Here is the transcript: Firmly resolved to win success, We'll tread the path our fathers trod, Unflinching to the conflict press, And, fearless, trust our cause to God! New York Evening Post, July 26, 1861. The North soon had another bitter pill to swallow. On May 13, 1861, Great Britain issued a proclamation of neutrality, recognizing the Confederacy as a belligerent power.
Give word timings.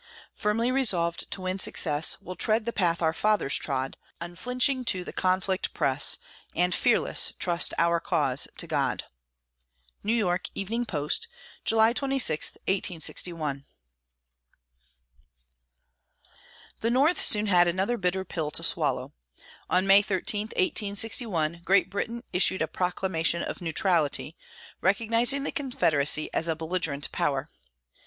Firmly 0.33 0.71
resolved 0.71 1.29
to 1.29 1.41
win 1.41 1.59
success, 1.59 2.19
We'll 2.19 2.35
tread 2.35 2.65
the 2.65 2.73
path 2.73 3.03
our 3.03 3.13
fathers 3.13 3.55
trod, 3.55 3.97
Unflinching 4.19 4.83
to 4.85 5.03
the 5.03 5.13
conflict 5.13 5.75
press, 5.75 6.17
And, 6.55 6.73
fearless, 6.73 7.33
trust 7.37 7.75
our 7.77 7.99
cause 7.99 8.47
to 8.57 8.65
God! 8.65 9.03
New 10.03 10.15
York 10.15 10.47
Evening 10.55 10.87
Post, 10.87 11.27
July 11.63 11.93
26, 11.93 12.53
1861. 12.67 13.63
The 16.79 16.89
North 16.89 17.21
soon 17.21 17.45
had 17.45 17.67
another 17.67 17.97
bitter 17.99 18.25
pill 18.25 18.49
to 18.49 18.63
swallow. 18.63 19.13
On 19.69 19.85
May 19.85 20.01
13, 20.01 20.47
1861, 20.47 21.61
Great 21.63 21.91
Britain 21.91 22.23
issued 22.33 22.63
a 22.63 22.67
proclamation 22.67 23.43
of 23.43 23.61
neutrality, 23.61 24.35
recognizing 24.81 25.43
the 25.43 25.51
Confederacy 25.51 26.27
as 26.33 26.47
a 26.47 26.55
belligerent 26.55 27.11
power. 27.11 27.51